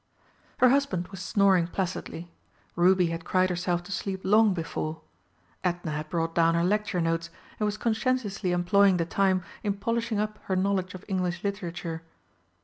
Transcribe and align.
Her 0.57 0.69
husband 0.69 1.09
was 1.09 1.19
snoring 1.21 1.67
placidly; 1.67 2.31
Ruby 2.75 3.11
had 3.11 3.23
cried 3.23 3.51
herself 3.51 3.83
to 3.83 3.91
sleep 3.91 4.21
long 4.23 4.51
before; 4.51 5.01
Edna 5.63 5.91
had 5.91 6.09
brought 6.09 6.33
down 6.33 6.55
her 6.55 6.63
lecture 6.63 6.99
notes, 6.99 7.29
and 7.59 7.65
was 7.67 7.77
conscientiously 7.77 8.51
employing 8.51 8.97
the 8.97 9.05
time 9.05 9.43
in 9.61 9.73
polishing 9.75 10.17
up 10.17 10.39
her 10.45 10.55
knowledge 10.55 10.95
of 10.95 11.05
English 11.07 11.43
Literature. 11.43 12.01